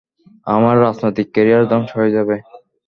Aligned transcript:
আমার 0.47 0.75
রাজনৈতিক 0.79 1.27
ক্যারিয়ার 1.33 1.63
ধ্বংস 1.71 1.89
হয়ে 1.97 2.15
যাবে। 2.17 2.35